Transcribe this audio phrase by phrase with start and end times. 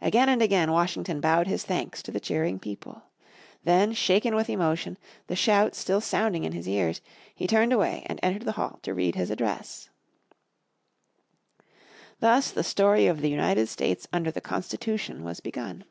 [0.00, 3.02] Again and again Washington bowed his thanks to the cheering people.
[3.64, 7.02] Then, shaken with emotion, the shouts still sounding in his ears,
[7.34, 9.90] he turned away and entered the hall to read his address.
[12.20, 15.84] Thus the Story of the United States under the Constitution was begun.